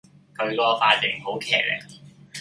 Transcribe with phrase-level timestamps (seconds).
[0.35, 1.79] 佢個髮型好騎咧